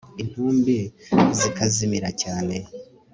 intumbi 0.21 0.77
zikazimira 1.37 2.09
cyane 2.21 2.55